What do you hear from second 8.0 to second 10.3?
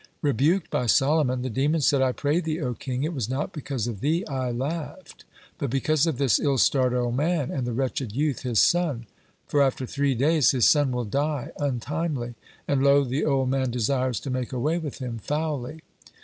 youth, his son. For after three